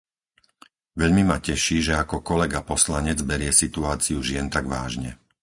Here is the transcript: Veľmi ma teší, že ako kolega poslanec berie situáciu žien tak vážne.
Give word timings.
Veľmi 1.01 1.21
ma 1.29 1.37
teší, 1.47 1.77
že 1.87 1.93
ako 2.03 2.17
kolega 2.29 2.61
poslanec 2.71 3.19
berie 3.29 3.51
situáciu 3.63 4.17
žien 4.29 4.47
tak 4.55 4.65
vážne. 4.75 5.11